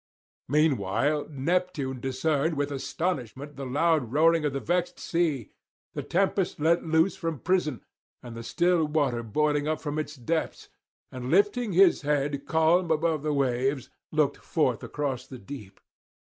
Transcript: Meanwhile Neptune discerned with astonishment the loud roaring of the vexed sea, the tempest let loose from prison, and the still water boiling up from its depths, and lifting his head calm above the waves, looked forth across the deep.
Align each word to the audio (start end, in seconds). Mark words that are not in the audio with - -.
Meanwhile 0.47 1.27
Neptune 1.29 1.99
discerned 1.99 2.55
with 2.57 2.71
astonishment 2.71 3.55
the 3.55 3.67
loud 3.67 4.11
roaring 4.11 4.43
of 4.45 4.51
the 4.53 4.59
vexed 4.59 4.99
sea, 4.99 5.51
the 5.93 6.01
tempest 6.01 6.59
let 6.59 6.83
loose 6.83 7.15
from 7.15 7.37
prison, 7.37 7.85
and 8.23 8.35
the 8.35 8.41
still 8.41 8.85
water 8.87 9.21
boiling 9.21 9.67
up 9.67 9.79
from 9.79 9.99
its 9.99 10.15
depths, 10.15 10.69
and 11.11 11.29
lifting 11.29 11.73
his 11.73 12.01
head 12.01 12.47
calm 12.47 12.89
above 12.89 13.21
the 13.21 13.31
waves, 13.31 13.91
looked 14.11 14.37
forth 14.37 14.81
across 14.81 15.27
the 15.27 15.37
deep. 15.37 15.79